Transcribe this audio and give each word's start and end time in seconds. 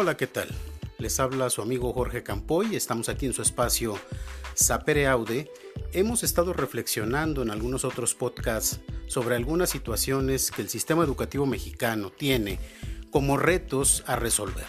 Hola, 0.00 0.16
¿qué 0.16 0.28
tal? 0.28 0.46
Les 0.98 1.18
habla 1.18 1.50
su 1.50 1.60
amigo 1.60 1.92
Jorge 1.92 2.22
Campoy, 2.22 2.76
estamos 2.76 3.08
aquí 3.08 3.26
en 3.26 3.32
su 3.32 3.42
espacio 3.42 3.98
Sapere 4.54 5.08
Aude. 5.08 5.50
Hemos 5.92 6.22
estado 6.22 6.52
reflexionando 6.52 7.42
en 7.42 7.50
algunos 7.50 7.84
otros 7.84 8.14
podcasts 8.14 8.78
sobre 9.08 9.34
algunas 9.34 9.70
situaciones 9.70 10.52
que 10.52 10.62
el 10.62 10.68
sistema 10.68 11.02
educativo 11.02 11.46
mexicano 11.46 12.12
tiene 12.16 12.60
como 13.10 13.38
retos 13.38 14.04
a 14.06 14.14
resolver. 14.14 14.66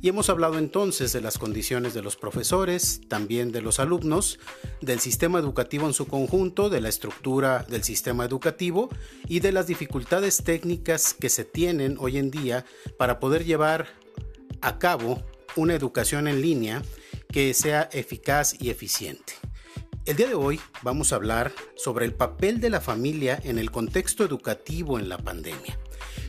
Y 0.00 0.08
hemos 0.08 0.30
hablado 0.30 0.56
entonces 0.56 1.12
de 1.12 1.20
las 1.20 1.36
condiciones 1.36 1.92
de 1.92 2.00
los 2.00 2.16
profesores, 2.16 3.02
también 3.08 3.52
de 3.52 3.60
los 3.60 3.78
alumnos, 3.78 4.38
del 4.80 5.00
sistema 5.00 5.38
educativo 5.38 5.86
en 5.86 5.92
su 5.92 6.06
conjunto, 6.06 6.70
de 6.70 6.80
la 6.80 6.88
estructura 6.88 7.66
del 7.68 7.84
sistema 7.84 8.24
educativo 8.24 8.88
y 9.28 9.40
de 9.40 9.52
las 9.52 9.66
dificultades 9.66 10.42
técnicas 10.42 11.12
que 11.12 11.28
se 11.28 11.44
tienen 11.44 11.98
hoy 12.00 12.16
en 12.16 12.30
día 12.30 12.64
para 12.96 13.20
poder 13.20 13.44
llevar 13.44 14.01
a 14.62 14.78
cabo 14.78 15.22
una 15.56 15.74
educación 15.74 16.28
en 16.28 16.40
línea 16.40 16.82
que 17.30 17.52
sea 17.54 17.88
eficaz 17.92 18.54
y 18.58 18.70
eficiente. 18.70 19.34
El 20.04 20.16
día 20.16 20.26
de 20.26 20.34
hoy 20.34 20.60
vamos 20.82 21.12
a 21.12 21.16
hablar 21.16 21.52
sobre 21.76 22.06
el 22.06 22.14
papel 22.14 22.60
de 22.60 22.70
la 22.70 22.80
familia 22.80 23.40
en 23.44 23.58
el 23.58 23.70
contexto 23.70 24.24
educativo 24.24 24.98
en 24.98 25.08
la 25.08 25.18
pandemia. 25.18 25.78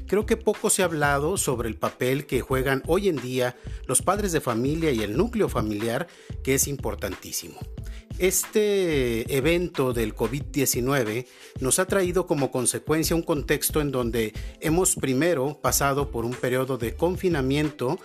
Creo 0.07 0.25
que 0.25 0.37
poco 0.37 0.69
se 0.69 0.83
ha 0.83 0.85
hablado 0.85 1.37
sobre 1.37 1.69
el 1.69 1.75
papel 1.75 2.25
que 2.27 2.41
juegan 2.41 2.83
hoy 2.85 3.09
en 3.09 3.15
día 3.15 3.57
los 3.87 4.01
padres 4.01 4.31
de 4.31 4.41
familia 4.41 4.91
y 4.91 5.01
el 5.01 5.17
núcleo 5.17 5.49
familiar, 5.49 6.07
que 6.43 6.55
es 6.55 6.67
importantísimo. 6.67 7.59
Este 8.19 9.35
evento 9.35 9.91
del 9.91 10.15
COVID-19 10.15 11.25
nos 11.59 11.79
ha 11.79 11.85
traído 11.85 12.27
como 12.27 12.51
consecuencia 12.51 13.15
un 13.15 13.23
contexto 13.23 13.81
en 13.81 13.91
donde 13.91 14.33
hemos 14.61 14.95
primero 14.95 15.59
pasado 15.59 16.11
por 16.11 16.23
un 16.23 16.33
periodo 16.33 16.77
de 16.77 16.95
confinamiento 16.95 17.99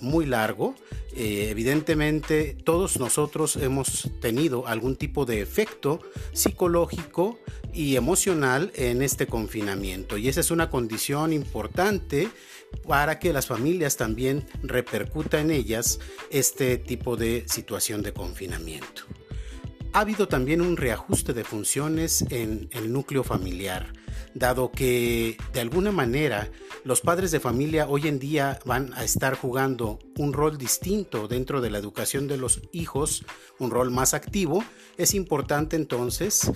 muy 0.00 0.24
largo. 0.24 0.74
Eh, 1.14 1.48
evidentemente 1.50 2.56
todos 2.64 2.98
nosotros 2.98 3.56
hemos 3.56 4.10
tenido 4.20 4.66
algún 4.66 4.96
tipo 4.96 5.26
de 5.26 5.40
efecto 5.40 6.00
psicológico 6.32 7.38
y 7.72 7.96
emocional 7.96 8.72
en 8.76 9.02
este 9.02 9.26
confinamiento 9.26 10.16
y 10.16 10.28
esa 10.28 10.40
es 10.40 10.52
una 10.52 10.70
condición 10.70 11.32
importante 11.32 12.28
para 12.86 13.18
que 13.18 13.32
las 13.32 13.46
familias 13.46 13.96
también 13.96 14.46
repercuta 14.62 15.40
en 15.40 15.50
ellas 15.50 15.98
este 16.30 16.78
tipo 16.78 17.16
de 17.16 17.44
situación 17.48 18.02
de 18.02 18.12
confinamiento. 18.12 19.19
Ha 19.92 20.00
habido 20.00 20.28
también 20.28 20.60
un 20.60 20.76
reajuste 20.76 21.32
de 21.32 21.42
funciones 21.42 22.24
en 22.30 22.68
el 22.70 22.92
núcleo 22.92 23.24
familiar, 23.24 23.92
dado 24.34 24.70
que 24.70 25.36
de 25.52 25.60
alguna 25.60 25.90
manera 25.90 26.48
los 26.84 27.00
padres 27.00 27.32
de 27.32 27.40
familia 27.40 27.88
hoy 27.88 28.06
en 28.06 28.20
día 28.20 28.60
van 28.64 28.94
a 28.94 29.02
estar 29.02 29.34
jugando 29.34 29.98
un 30.16 30.32
rol 30.32 30.58
distinto 30.58 31.26
dentro 31.26 31.60
de 31.60 31.70
la 31.70 31.78
educación 31.78 32.28
de 32.28 32.36
los 32.36 32.62
hijos, 32.70 33.24
un 33.58 33.72
rol 33.72 33.90
más 33.90 34.14
activo, 34.14 34.62
es 34.96 35.12
importante 35.12 35.74
entonces 35.74 36.52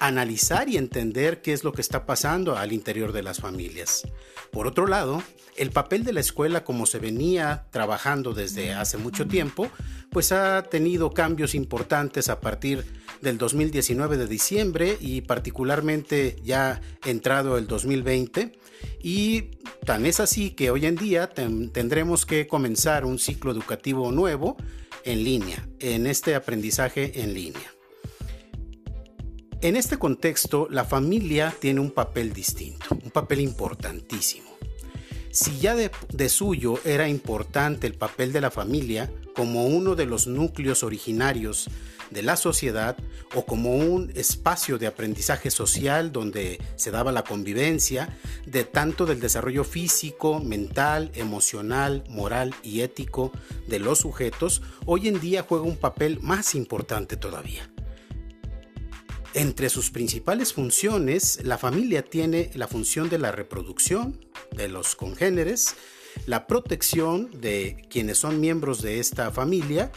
analizar 0.00 0.68
y 0.68 0.76
entender 0.76 1.42
qué 1.42 1.52
es 1.52 1.62
lo 1.62 1.72
que 1.72 1.82
está 1.82 2.06
pasando 2.06 2.56
al 2.56 2.72
interior 2.72 3.12
de 3.12 3.22
las 3.22 3.38
familias. 3.38 4.02
Por 4.50 4.66
otro 4.66 4.86
lado, 4.86 5.22
el 5.56 5.70
papel 5.70 6.04
de 6.04 6.12
la 6.12 6.20
escuela 6.20 6.64
como 6.64 6.86
se 6.86 6.98
venía 6.98 7.66
trabajando 7.70 8.32
desde 8.32 8.72
hace 8.72 8.96
mucho 8.96 9.26
tiempo, 9.26 9.68
pues 10.10 10.32
ha 10.32 10.62
tenido 10.64 11.12
cambios 11.12 11.54
importantes 11.54 12.28
a 12.28 12.40
partir 12.40 12.84
del 13.20 13.38
2019 13.38 14.16
de 14.16 14.26
diciembre 14.26 14.96
y 15.00 15.20
particularmente 15.20 16.36
ya 16.42 16.80
entrado 17.04 17.58
el 17.58 17.66
2020 17.66 18.58
y 19.02 19.42
tan 19.84 20.06
es 20.06 20.20
así 20.20 20.50
que 20.50 20.70
hoy 20.70 20.86
en 20.86 20.96
día 20.96 21.28
tendremos 21.28 22.26
que 22.26 22.46
comenzar 22.46 23.04
un 23.04 23.18
ciclo 23.18 23.52
educativo 23.52 24.10
nuevo 24.10 24.56
en 25.04 25.22
línea, 25.24 25.68
en 25.78 26.06
este 26.06 26.34
aprendizaje 26.34 27.22
en 27.22 27.34
línea. 27.34 27.79
En 29.62 29.76
este 29.76 29.98
contexto, 29.98 30.68
la 30.70 30.84
familia 30.84 31.54
tiene 31.60 31.80
un 31.80 31.90
papel 31.90 32.32
distinto, 32.32 32.86
un 33.04 33.10
papel 33.10 33.40
importantísimo. 33.40 34.48
Si 35.30 35.58
ya 35.58 35.74
de, 35.74 36.28
suyo 36.30 36.80
era 36.86 37.10
importante 37.10 37.86
el 37.86 37.92
papel 37.92 38.32
de 38.32 38.40
la 38.40 38.50
familia 38.50 39.12
como 39.34 39.66
uno 39.66 39.96
de 39.96 40.06
los 40.06 40.26
núcleos 40.26 40.82
originarios 40.82 41.68
de 42.10 42.22
la 42.22 42.36
sociedad 42.36 42.96
o 43.34 43.44
como 43.44 43.76
un 43.76 44.10
espacio 44.14 44.78
de 44.78 44.86
aprendizaje 44.86 45.50
social 45.50 46.10
donde 46.10 46.58
se 46.76 46.90
daba 46.90 47.12
la 47.12 47.22
convivencia 47.24 48.18
de 48.46 48.64
tanto 48.64 49.04
del 49.04 49.20
desarrollo 49.20 49.64
físico, 49.64 50.40
mental, 50.40 51.12
emocional, 51.14 52.02
moral 52.08 52.54
y 52.62 52.80
ético 52.80 53.30
de 53.68 53.78
los 53.78 53.98
sujetos, 53.98 54.62
hoy 54.86 55.08
en 55.08 55.20
día 55.20 55.44
juega 55.46 55.66
un 55.66 55.76
papel 55.76 56.18
más 56.22 56.54
importante 56.54 57.18
todavía. 57.18 57.70
Entre 59.32 59.70
sus 59.70 59.90
principales 59.90 60.52
funciones, 60.52 61.40
la 61.44 61.56
familia 61.56 62.02
tiene 62.02 62.50
la 62.54 62.66
función 62.66 63.08
de 63.08 63.18
la 63.18 63.30
reproducción 63.30 64.24
de 64.56 64.68
los 64.68 64.96
congéneres, 64.96 65.76
la 66.26 66.48
protección 66.48 67.30
de 67.40 67.86
quienes 67.88 68.18
son 68.18 68.40
miembros 68.40 68.82
de 68.82 68.98
esta 68.98 69.30
familia, 69.30 69.92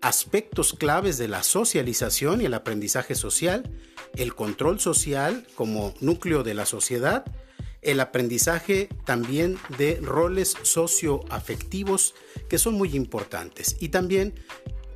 aspectos 0.00 0.72
claves 0.72 1.18
de 1.18 1.28
la 1.28 1.42
socialización 1.42 2.40
y 2.40 2.46
el 2.46 2.54
aprendizaje 2.54 3.14
social, 3.14 3.70
el 4.16 4.34
control 4.34 4.80
social 4.80 5.46
como 5.54 5.92
núcleo 6.00 6.42
de 6.42 6.54
la 6.54 6.64
sociedad, 6.64 7.26
el 7.82 8.00
aprendizaje 8.00 8.88
también 9.04 9.58
de 9.76 10.00
roles 10.02 10.56
socioafectivos 10.62 12.14
que 12.48 12.58
son 12.58 12.74
muy 12.74 12.96
importantes 12.96 13.76
y 13.80 13.90
también 13.90 14.34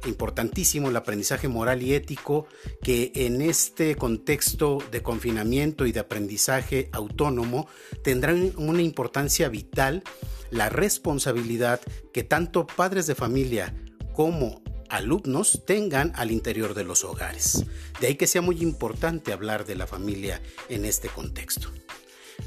importantísimo 0.06 0.88
el 0.88 0.97
aprendizaje 0.97 1.48
moral 1.48 1.82
y 1.82 1.94
ético 1.94 2.47
que 2.82 3.12
en 3.15 3.41
este 3.41 3.97
contexto 3.97 4.78
de 4.91 5.03
confinamiento 5.03 5.87
y 5.87 5.92
de 5.92 6.00
aprendizaje 6.00 6.88
autónomo 6.92 7.69
tendrán 8.03 8.53
una 8.56 8.82
importancia 8.82 9.48
vital 9.48 10.03
la 10.50 10.69
responsabilidad 10.69 11.81
que 12.12 12.22
tanto 12.22 12.66
padres 12.66 13.06
de 13.06 13.15
familia 13.15 13.75
como 14.12 14.62
alumnos 14.88 15.62
tengan 15.66 16.12
al 16.15 16.31
interior 16.31 16.75
de 16.75 16.84
los 16.84 17.04
hogares. 17.04 17.65
De 18.00 18.06
ahí 18.06 18.15
que 18.15 18.26
sea 18.26 18.42
muy 18.42 18.62
importante 18.62 19.32
hablar 19.32 19.65
de 19.65 19.75
la 19.75 19.86
familia 19.86 20.41
en 20.69 20.84
este 20.84 21.09
contexto. 21.09 21.72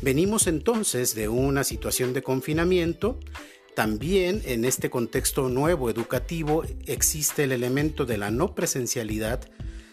Venimos 0.01 0.47
entonces 0.47 1.16
de 1.16 1.28
una 1.28 1.63
situación 1.63 2.13
de 2.13 2.24
confinamiento 2.24 3.19
también 3.78 4.42
en 4.46 4.66
este 4.66 4.90
contexto 4.90 5.50
nuevo 5.50 5.92
educativo 5.92 6.64
existe 6.88 7.44
el 7.44 7.52
elemento 7.52 8.08
de 8.08 8.18
la 8.18 8.32
no 8.32 8.56
presencialidad 8.56 9.40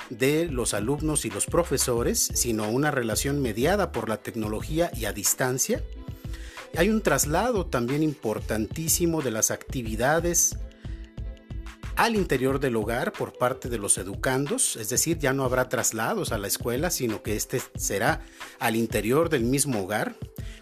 de 0.09 0.47
los 0.47 0.73
alumnos 0.73 1.27
y 1.27 1.31
los 1.31 1.45
profesores, 1.45 2.31
sino 2.33 2.71
una 2.71 2.91
relación 2.91 3.43
mediada 3.43 3.93
por 3.93 4.09
la 4.09 4.23
tecnología 4.23 4.91
y 4.95 5.05
a 5.05 5.13
distancia. 5.13 5.85
Hay 6.79 6.89
un 6.89 7.03
traslado 7.03 7.67
también 7.67 8.03
importantísimo 8.03 9.21
de 9.21 9.33
las 9.33 9.51
actividades 9.51 10.57
al 11.95 12.17
interior 12.17 12.61
del 12.61 12.77
hogar 12.77 13.13
por 13.13 13.37
parte 13.37 13.69
de 13.69 13.77
los 13.77 13.99
educandos, 13.99 14.77
es 14.77 14.89
decir, 14.89 15.19
ya 15.19 15.35
no 15.35 15.45
habrá 15.45 15.69
traslados 15.69 16.33
a 16.33 16.39
la 16.39 16.47
escuela, 16.47 16.89
sino 16.89 17.23
que 17.23 17.37
este 17.37 17.61
será 17.77 18.23
al 18.61 18.77
interior 18.77 19.29
del 19.29 19.43
mismo 19.43 19.83
hogar 19.83 20.17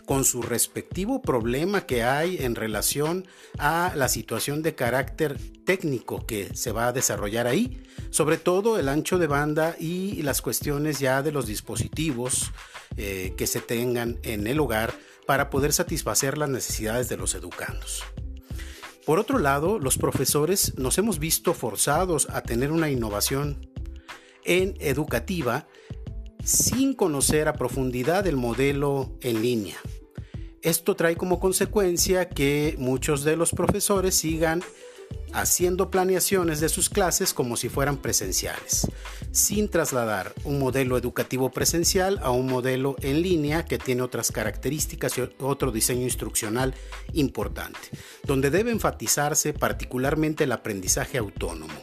con 0.06 0.24
su 0.24 0.42
respectivo 0.42 1.22
problema 1.22 1.86
que 1.86 2.02
hay 2.02 2.38
en 2.40 2.54
relación 2.54 3.26
a 3.58 3.92
la 3.96 4.08
situación 4.08 4.62
de 4.62 4.74
carácter 4.74 5.38
técnico 5.64 6.26
que 6.26 6.54
se 6.54 6.72
va 6.72 6.88
a 6.88 6.92
desarrollar 6.92 7.46
ahí, 7.46 7.82
sobre 8.10 8.36
todo 8.36 8.78
el 8.78 8.88
ancho 8.88 9.18
de 9.18 9.26
banda 9.26 9.76
y 9.78 10.22
las 10.22 10.42
cuestiones 10.42 10.98
ya 10.98 11.22
de 11.22 11.32
los 11.32 11.46
dispositivos 11.46 12.50
eh, 12.96 13.34
que 13.36 13.46
se 13.46 13.60
tengan 13.60 14.18
en 14.22 14.46
el 14.46 14.60
hogar 14.60 14.92
para 15.26 15.50
poder 15.50 15.72
satisfacer 15.72 16.36
las 16.36 16.48
necesidades 16.48 17.08
de 17.08 17.16
los 17.16 17.34
educandos. 17.34 18.02
Por 19.06 19.18
otro 19.18 19.38
lado, 19.38 19.78
los 19.78 19.98
profesores 19.98 20.78
nos 20.78 20.98
hemos 20.98 21.18
visto 21.18 21.54
forzados 21.54 22.28
a 22.30 22.42
tener 22.42 22.70
una 22.70 22.90
innovación 22.90 23.68
en 24.44 24.76
educativa 24.80 25.66
sin 26.44 26.94
conocer 26.94 27.48
a 27.48 27.54
profundidad 27.54 28.26
el 28.26 28.36
modelo 28.36 29.12
en 29.20 29.42
línea. 29.42 29.76
Esto 30.62 30.94
trae 30.94 31.16
como 31.16 31.40
consecuencia 31.40 32.28
que 32.28 32.76
muchos 32.78 33.24
de 33.24 33.36
los 33.36 33.50
profesores 33.50 34.14
sigan 34.14 34.62
haciendo 35.32 35.90
planeaciones 35.90 36.60
de 36.60 36.68
sus 36.68 36.88
clases 36.88 37.34
como 37.34 37.56
si 37.56 37.68
fueran 37.68 37.96
presenciales, 37.96 38.88
sin 39.30 39.68
trasladar 39.68 40.34
un 40.44 40.58
modelo 40.58 40.96
educativo 40.96 41.50
presencial 41.50 42.20
a 42.22 42.30
un 42.30 42.46
modelo 42.46 42.96
en 43.00 43.22
línea 43.22 43.64
que 43.64 43.78
tiene 43.78 44.02
otras 44.02 44.32
características 44.32 45.18
y 45.18 45.28
otro 45.40 45.72
diseño 45.72 46.02
instruccional 46.02 46.74
importante, 47.12 47.80
donde 48.24 48.50
debe 48.50 48.70
enfatizarse 48.70 49.52
particularmente 49.52 50.44
el 50.44 50.52
aprendizaje 50.52 51.18
autónomo. 51.18 51.74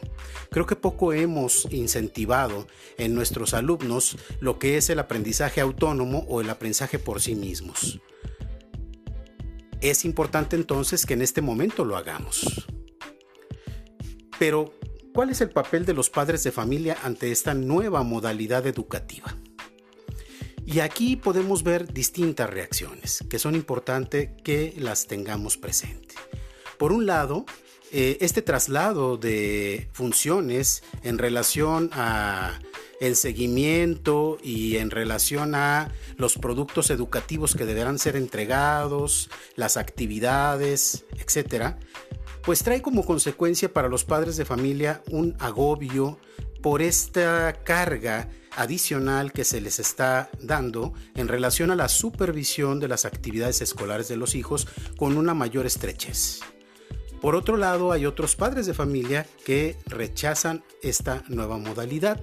Creo 0.51 0.66
que 0.66 0.75
poco 0.75 1.13
hemos 1.13 1.68
incentivado 1.72 2.68
en 2.98 3.13
nuestros 3.13 3.54
alumnos 3.54 4.18
lo 4.40 4.57
que 4.57 4.78
es 4.78 4.90
el 4.90 5.00
aprendizaje 5.00 5.62
autónomo 5.62 6.25
o 6.28 6.42
el 6.42 6.50
aprendizaje 6.50 6.98
por 6.98 7.22
sí 7.22 7.36
mismos. 7.36 8.00
Es 9.81 10.04
importante 10.06 10.56
entonces 10.56 11.06
que 11.06 11.13
en 11.13 11.22
este 11.22 11.42
momento 11.42 11.86
lo 11.86 11.96
hagamos. 11.96 12.68
Pero, 14.39 14.74
¿cuál 15.13 15.30
es 15.30 15.41
el 15.41 15.50
papel 15.50 15.86
de 15.86 15.94
los 15.94 16.09
padres 16.09 16.44
de 16.44 16.51
familia 16.51 16.97
ante 17.03 17.31
esta 17.31 17.53
nueva 17.53 18.03
modalidad 18.03 18.65
educativa? 18.65 19.36
Y 20.65 20.80
aquí 20.80 21.15
podemos 21.18 21.63
ver 21.63 21.91
distintas 21.91 22.50
reacciones 22.50 23.24
que 23.30 23.38
son 23.38 23.56
importantes 23.56 24.30
que 24.44 24.74
las 24.77 25.07
tengamos 25.07 25.57
presente. 25.57 26.15
Por 26.77 26.94
un 26.94 27.06
lado, 27.06 27.45
eh, 27.91 28.18
este 28.21 28.41
traslado 28.41 29.18
de 29.18 29.89
funciones 29.91 30.83
en 31.03 31.18
relación 31.18 31.89
a 31.91 32.59
el 33.00 33.16
seguimiento 33.16 34.38
y 34.44 34.78
en 34.78 34.92
relación 34.92 35.56
a 35.56 35.92
los 36.18 36.38
productos 36.38 36.90
educativos 36.90 37.56
que 37.56 37.66
deberán 37.66 38.00
ser 38.00 38.16
entregados, 38.16 39.30
las 39.56 39.78
actividades, 39.78 41.06
etcétera, 41.18 41.80
pues 42.44 42.63
trae 42.63 42.81
como 42.81 43.06
consecuencia 43.06 43.72
para 43.72 43.90
los 43.90 44.06
padres 44.06 44.38
de 44.38 44.46
familia 44.46 45.01
un 45.12 45.36
agobio 45.40 46.19
por 46.62 46.81
esta 46.81 47.54
carga 47.63 48.30
adicional 48.56 49.31
que 49.31 49.46
se 49.46 49.62
les 49.62 49.80
está 49.80 50.30
dando 50.42 50.94
en 51.16 51.28
relación 51.28 51.72
a 51.72 51.75
la 51.75 51.88
supervisión 51.88 52.80
de 52.80 52.88
las 52.88 53.06
actividades 53.06 53.62
escolares 53.62 54.07
de 54.07 54.18
los 54.18 54.36
hijos 54.36 54.68
con 54.98 55.18
una 55.18 55.34
mayor 55.34 55.66
estrechez. 55.66 56.42
Por 57.22 57.36
otro 57.36 57.57
lado, 57.57 57.92
hay 57.92 58.06
otros 58.06 58.36
padres 58.36 58.66
de 58.66 58.74
familia 58.74 59.28
que 59.46 59.78
rechazan 59.86 60.63
esta 60.81 61.24
nueva 61.28 61.57
modalidad, 61.57 62.19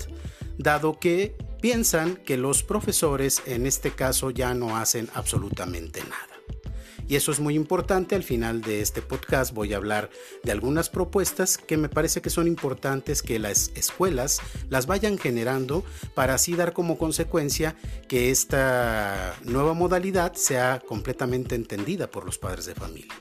dado 0.58 0.98
que 0.98 1.36
piensan 1.60 2.16
que 2.16 2.36
los 2.36 2.62
profesores 2.62 3.42
en 3.46 3.66
este 3.66 3.90
caso 3.90 4.30
ya 4.30 4.54
no 4.54 4.76
hacen 4.76 5.08
absolutamente 5.14 6.00
nada. 6.00 6.36
Y 7.08 7.14
eso 7.14 7.30
es 7.30 7.38
muy 7.38 7.54
importante. 7.54 8.16
Al 8.16 8.24
final 8.24 8.62
de 8.62 8.80
este 8.80 9.00
podcast 9.00 9.54
voy 9.54 9.72
a 9.72 9.76
hablar 9.76 10.10
de 10.42 10.52
algunas 10.52 10.90
propuestas 10.90 11.56
que 11.56 11.76
me 11.76 11.88
parece 11.88 12.20
que 12.20 12.30
son 12.30 12.48
importantes 12.48 13.22
que 13.22 13.38
las 13.38 13.70
escuelas 13.76 14.40
las 14.70 14.86
vayan 14.86 15.16
generando 15.16 15.84
para 16.14 16.34
así 16.34 16.54
dar 16.56 16.72
como 16.72 16.98
consecuencia 16.98 17.76
que 18.08 18.30
esta 18.30 19.34
nueva 19.44 19.72
modalidad 19.72 20.34
sea 20.34 20.82
completamente 20.86 21.54
entendida 21.54 22.10
por 22.10 22.24
los 22.24 22.38
padres 22.38 22.66
de 22.66 22.74
familia. 22.74 23.14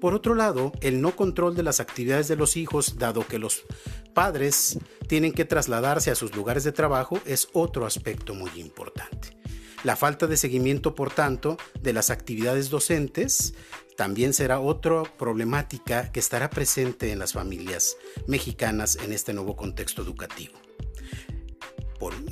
Por 0.00 0.14
otro 0.14 0.34
lado, 0.34 0.72
el 0.80 1.00
no 1.00 1.14
control 1.14 1.54
de 1.54 1.62
las 1.62 1.78
actividades 1.78 2.26
de 2.26 2.34
los 2.34 2.56
hijos, 2.56 2.98
dado 2.98 3.24
que 3.24 3.38
los 3.38 3.62
padres 4.12 4.78
tienen 5.08 5.32
que 5.32 5.44
trasladarse 5.44 6.10
a 6.10 6.14
sus 6.14 6.34
lugares 6.34 6.64
de 6.64 6.72
trabajo, 6.72 7.20
es 7.26 7.48
otro 7.52 7.86
aspecto 7.86 8.34
muy 8.34 8.50
importante. 8.56 9.36
La 9.84 9.96
falta 9.96 10.28
de 10.28 10.36
seguimiento, 10.36 10.94
por 10.94 11.12
tanto, 11.12 11.56
de 11.80 11.92
las 11.92 12.10
actividades 12.10 12.70
docentes 12.70 13.54
también 13.96 14.32
será 14.32 14.60
otra 14.60 15.02
problemática 15.02 16.12
que 16.12 16.20
estará 16.20 16.50
presente 16.50 17.10
en 17.10 17.18
las 17.18 17.32
familias 17.32 17.96
mexicanas 18.26 18.96
en 18.96 19.12
este 19.12 19.32
nuevo 19.32 19.56
contexto 19.56 20.02
educativo. 20.02 20.54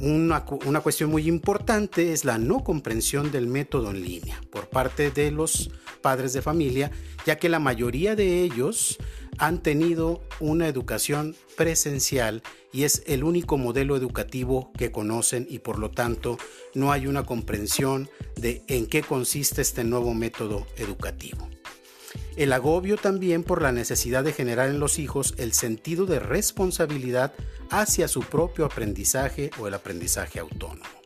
una, 0.00 0.44
una, 0.64 0.80
cuestión 0.80 1.10
muy 1.10 1.28
importante 1.28 2.12
es 2.12 2.24
la 2.24 2.38
no 2.38 2.64
comprensión 2.64 3.30
del 3.30 3.46
método 3.46 3.90
en 3.90 4.02
línea 4.02 4.40
por 4.50 4.68
parte 4.68 5.10
de 5.10 5.30
los 5.30 5.70
padres 6.00 6.32
de 6.32 6.42
familia, 6.42 6.90
ya 7.26 7.38
que 7.38 7.48
la 7.48 7.58
mayoría 7.58 8.16
de 8.16 8.42
ellos 8.42 8.98
han 9.38 9.62
tenido 9.62 10.22
una 10.38 10.68
educación 10.68 11.34
presencial 11.56 12.42
y 12.72 12.84
es 12.84 13.02
el 13.06 13.24
único 13.24 13.56
modelo 13.58 13.96
educativo 13.96 14.70
que 14.76 14.92
conocen 14.92 15.46
y 15.48 15.60
por 15.60 15.78
lo 15.78 15.90
tanto 15.90 16.38
no 16.74 16.92
hay 16.92 17.06
una 17.06 17.24
comprensión 17.24 18.08
de 18.36 18.62
en 18.68 18.86
qué 18.86 19.02
consiste 19.02 19.62
este 19.62 19.82
nuevo 19.82 20.14
método 20.14 20.66
educativo. 20.76 21.48
El 22.36 22.52
agobio 22.52 22.96
también 22.96 23.42
por 23.42 23.62
la 23.62 23.72
necesidad 23.72 24.24
de 24.24 24.32
generar 24.32 24.68
en 24.68 24.80
los 24.80 24.98
hijos 24.98 25.34
el 25.38 25.52
sentido 25.52 26.06
de 26.06 26.20
responsabilidad 26.20 27.32
hacia 27.70 28.08
su 28.08 28.20
propio 28.20 28.64
aprendizaje 28.64 29.50
o 29.58 29.68
el 29.68 29.74
aprendizaje 29.74 30.38
autónomo. 30.38 30.99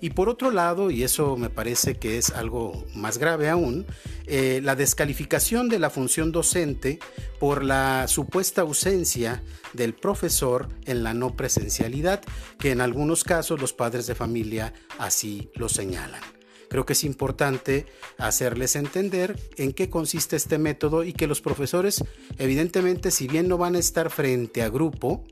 Y 0.00 0.10
por 0.10 0.28
otro 0.28 0.50
lado, 0.50 0.90
y 0.90 1.02
eso 1.02 1.36
me 1.36 1.50
parece 1.50 1.96
que 1.96 2.18
es 2.18 2.30
algo 2.30 2.84
más 2.94 3.18
grave 3.18 3.48
aún, 3.48 3.86
eh, 4.26 4.60
la 4.62 4.76
descalificación 4.76 5.68
de 5.68 5.78
la 5.78 5.90
función 5.90 6.30
docente 6.30 6.98
por 7.40 7.64
la 7.64 8.06
supuesta 8.08 8.62
ausencia 8.62 9.42
del 9.72 9.94
profesor 9.94 10.68
en 10.84 11.02
la 11.02 11.14
no 11.14 11.34
presencialidad, 11.34 12.22
que 12.58 12.70
en 12.70 12.80
algunos 12.80 13.24
casos 13.24 13.60
los 13.60 13.72
padres 13.72 14.06
de 14.06 14.14
familia 14.14 14.72
así 14.98 15.50
lo 15.54 15.68
señalan. 15.68 16.22
Creo 16.68 16.84
que 16.84 16.92
es 16.92 17.04
importante 17.04 17.86
hacerles 18.18 18.76
entender 18.76 19.38
en 19.56 19.72
qué 19.72 19.88
consiste 19.88 20.36
este 20.36 20.58
método 20.58 21.02
y 21.02 21.14
que 21.14 21.26
los 21.26 21.40
profesores, 21.40 22.04
evidentemente, 22.36 23.10
si 23.10 23.26
bien 23.26 23.48
no 23.48 23.56
van 23.56 23.74
a 23.74 23.78
estar 23.78 24.10
frente 24.10 24.62
a 24.62 24.68
grupo, 24.68 25.24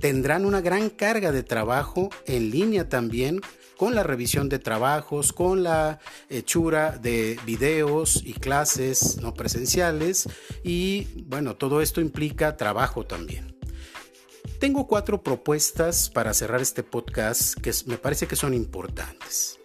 tendrán 0.00 0.44
una 0.44 0.60
gran 0.60 0.90
carga 0.90 1.30
de 1.30 1.44
trabajo 1.44 2.10
en 2.26 2.50
línea 2.50 2.88
también 2.88 3.40
con 3.76 3.94
la 3.94 4.02
revisión 4.02 4.48
de 4.48 4.58
trabajos, 4.58 5.32
con 5.32 5.62
la 5.62 5.98
hechura 6.28 6.92
de 6.92 7.38
videos 7.44 8.22
y 8.24 8.34
clases 8.34 9.18
no 9.20 9.34
presenciales 9.34 10.28
y 10.62 11.24
bueno, 11.24 11.56
todo 11.56 11.80
esto 11.80 12.00
implica 12.00 12.56
trabajo 12.56 13.06
también. 13.06 13.54
Tengo 14.58 14.86
cuatro 14.86 15.22
propuestas 15.22 16.10
para 16.10 16.32
cerrar 16.32 16.60
este 16.60 16.82
podcast 16.82 17.54
que 17.60 17.72
me 17.86 17.98
parece 17.98 18.26
que 18.26 18.36
son 18.36 18.54
importantes. 18.54 19.58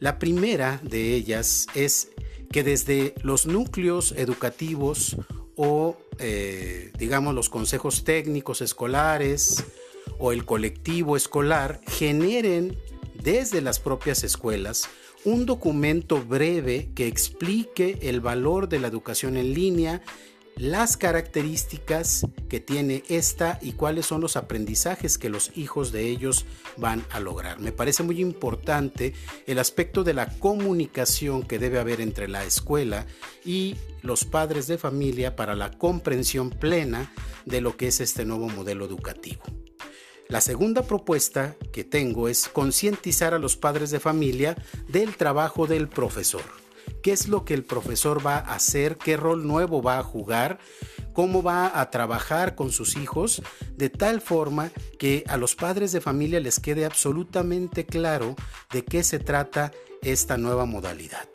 La 0.00 0.18
primera 0.18 0.80
de 0.82 1.14
ellas 1.14 1.66
es 1.74 2.10
que 2.50 2.62
desde 2.62 3.14
los 3.22 3.46
núcleos 3.46 4.12
educativos 4.12 5.16
o 5.56 5.98
eh, 6.18 6.92
digamos 6.98 7.34
los 7.34 7.50
consejos 7.50 8.04
técnicos 8.04 8.60
escolares 8.60 9.64
o 10.18 10.32
el 10.32 10.44
colectivo 10.44 11.16
escolar 11.16 11.80
generen 11.86 12.78
desde 13.22 13.60
las 13.60 13.78
propias 13.78 14.24
escuelas 14.24 14.88
un 15.24 15.46
documento 15.46 16.24
breve 16.24 16.90
que 16.94 17.06
explique 17.06 17.98
el 18.02 18.20
valor 18.20 18.68
de 18.68 18.78
la 18.78 18.88
educación 18.88 19.36
en 19.36 19.52
línea, 19.52 20.00
las 20.56 20.96
características 20.96 22.26
que 22.48 22.58
tiene 22.60 23.04
esta 23.08 23.58
y 23.62 23.72
cuáles 23.72 24.06
son 24.06 24.20
los 24.20 24.36
aprendizajes 24.36 25.16
que 25.16 25.28
los 25.28 25.56
hijos 25.56 25.92
de 25.92 26.08
ellos 26.08 26.46
van 26.76 27.04
a 27.10 27.20
lograr. 27.20 27.60
Me 27.60 27.72
parece 27.72 28.02
muy 28.02 28.20
importante 28.20 29.14
el 29.46 29.58
aspecto 29.58 30.02
de 30.02 30.14
la 30.14 30.28
comunicación 30.38 31.42
que 31.42 31.58
debe 31.58 31.78
haber 31.78 32.00
entre 32.00 32.26
la 32.26 32.44
escuela 32.44 33.06
y 33.44 33.76
los 34.02 34.24
padres 34.24 34.66
de 34.66 34.78
familia 34.78 35.36
para 35.36 35.54
la 35.54 35.70
comprensión 35.70 36.50
plena 36.50 37.12
de 37.44 37.60
lo 37.60 37.76
que 37.76 37.88
es 37.88 38.00
este 38.00 38.24
nuevo 38.24 38.48
modelo 38.48 38.84
educativo. 38.84 39.42
La 40.28 40.42
segunda 40.42 40.82
propuesta 40.82 41.56
que 41.72 41.84
tengo 41.84 42.28
es 42.28 42.48
concientizar 42.48 43.32
a 43.32 43.38
los 43.38 43.56
padres 43.56 43.90
de 43.90 43.98
familia 43.98 44.56
del 44.86 45.16
trabajo 45.16 45.66
del 45.66 45.88
profesor. 45.88 46.42
¿Qué 47.02 47.12
es 47.12 47.28
lo 47.28 47.46
que 47.46 47.54
el 47.54 47.64
profesor 47.64 48.24
va 48.24 48.36
a 48.36 48.54
hacer? 48.54 48.98
¿Qué 48.98 49.16
rol 49.16 49.46
nuevo 49.46 49.82
va 49.82 49.98
a 49.98 50.02
jugar? 50.02 50.58
¿Cómo 51.14 51.42
va 51.42 51.80
a 51.80 51.90
trabajar 51.90 52.56
con 52.56 52.72
sus 52.72 52.96
hijos? 52.96 53.40
De 53.74 53.88
tal 53.88 54.20
forma 54.20 54.70
que 54.98 55.24
a 55.28 55.38
los 55.38 55.54
padres 55.54 55.92
de 55.92 56.02
familia 56.02 56.40
les 56.40 56.60
quede 56.60 56.84
absolutamente 56.84 57.86
claro 57.86 58.36
de 58.70 58.84
qué 58.84 59.04
se 59.04 59.18
trata 59.18 59.72
esta 60.02 60.36
nueva 60.36 60.66
modalidad. 60.66 61.26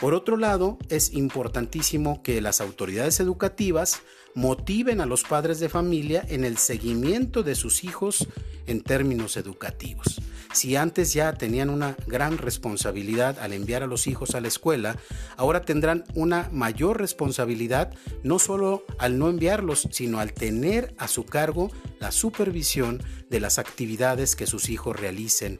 Por 0.00 0.14
otro 0.14 0.38
lado, 0.38 0.78
es 0.88 1.12
importantísimo 1.12 2.22
que 2.22 2.40
las 2.40 2.62
autoridades 2.62 3.20
educativas 3.20 4.00
motiven 4.34 5.00
a 5.02 5.06
los 5.06 5.24
padres 5.24 5.60
de 5.60 5.68
familia 5.68 6.24
en 6.26 6.44
el 6.44 6.56
seguimiento 6.56 7.42
de 7.42 7.54
sus 7.54 7.84
hijos 7.84 8.26
en 8.66 8.80
términos 8.80 9.36
educativos. 9.36 10.20
Si 10.54 10.74
antes 10.74 11.12
ya 11.12 11.34
tenían 11.34 11.68
una 11.68 11.96
gran 12.06 12.38
responsabilidad 12.38 13.38
al 13.40 13.52
enviar 13.52 13.82
a 13.82 13.86
los 13.86 14.06
hijos 14.06 14.34
a 14.34 14.40
la 14.40 14.48
escuela, 14.48 14.96
ahora 15.36 15.62
tendrán 15.62 16.04
una 16.14 16.48
mayor 16.50 16.98
responsabilidad 16.98 17.92
no 18.22 18.38
solo 18.38 18.84
al 18.98 19.18
no 19.18 19.28
enviarlos, 19.28 19.86
sino 19.92 20.18
al 20.18 20.32
tener 20.32 20.94
a 20.98 21.08
su 21.08 21.24
cargo 21.24 21.70
la 21.98 22.10
supervisión 22.10 23.02
de 23.28 23.40
las 23.40 23.58
actividades 23.58 24.34
que 24.34 24.46
sus 24.46 24.70
hijos 24.70 24.98
realicen 24.98 25.58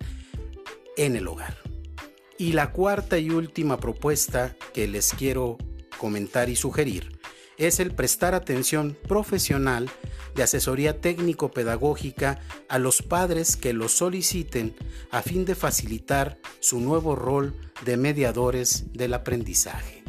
en 0.97 1.15
el 1.15 1.29
hogar. 1.29 1.70
Y 2.41 2.53
la 2.53 2.73
cuarta 2.73 3.19
y 3.19 3.29
última 3.29 3.79
propuesta 3.79 4.57
que 4.73 4.89
les 4.89 5.11
quiero 5.13 5.59
comentar 5.99 6.49
y 6.49 6.57
sugerir 6.57 7.21
es 7.59 7.81
el 7.81 7.95
prestar 7.95 8.35
atención 8.35 8.97
profesional 9.07 9.91
de 10.35 10.45
asesoría 10.45 11.03
técnico-pedagógica 11.03 12.41
a 12.71 12.79
los 12.79 13.03
padres 13.03 13.59
que 13.59 13.75
lo 13.75 13.91
soliciten 13.91 14.75
a 15.11 15.21
fin 15.21 15.45
de 15.45 15.55
facilitar 15.55 16.39
su 16.61 16.81
nuevo 16.81 17.15
rol 17.15 17.55
de 17.85 17.99
mediadores 17.99 18.91
del 18.95 19.13
aprendizaje. 19.13 20.00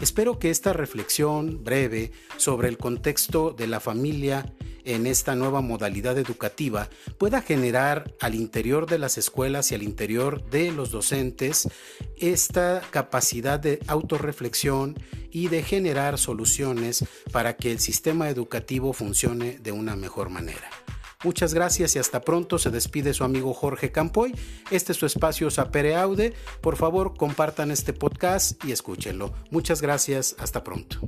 Espero 0.00 0.38
que 0.38 0.50
esta 0.50 0.72
reflexión 0.72 1.64
breve 1.64 2.12
sobre 2.36 2.68
el 2.68 2.78
contexto 2.78 3.50
de 3.50 3.66
la 3.66 3.80
familia 3.80 4.52
en 4.84 5.06
esta 5.06 5.34
nueva 5.34 5.60
modalidad 5.60 6.16
educativa 6.18 6.88
pueda 7.18 7.42
generar 7.42 8.14
al 8.20 8.34
interior 8.34 8.86
de 8.86 8.98
las 8.98 9.18
escuelas 9.18 9.70
y 9.70 9.74
al 9.74 9.82
interior 9.82 10.48
de 10.50 10.72
los 10.72 10.90
docentes 10.90 11.68
esta 12.16 12.80
capacidad 12.90 13.58
de 13.58 13.80
autorreflexión 13.86 14.98
y 15.30 15.48
de 15.48 15.62
generar 15.62 16.16
soluciones 16.16 17.04
para 17.32 17.56
que 17.56 17.70
el 17.72 17.80
sistema 17.80 18.30
educativo 18.30 18.92
funcione 18.92 19.58
de 19.58 19.72
una 19.72 19.94
mejor 19.94 20.30
manera. 20.30 20.70
Muchas 21.24 21.52
gracias 21.52 21.96
y 21.96 21.98
hasta 21.98 22.20
pronto. 22.20 22.58
Se 22.58 22.70
despide 22.70 23.12
su 23.12 23.24
amigo 23.24 23.52
Jorge 23.52 23.90
Campoy. 23.90 24.34
Este 24.70 24.92
es 24.92 24.98
su 24.98 25.06
espacio 25.06 25.50
Sapere 25.50 25.96
Aude. 25.96 26.32
Por 26.60 26.76
favor, 26.76 27.16
compartan 27.16 27.72
este 27.72 27.92
podcast 27.92 28.64
y 28.64 28.70
escúchenlo. 28.70 29.34
Muchas 29.50 29.82
gracias. 29.82 30.36
Hasta 30.38 30.62
pronto. 30.62 31.00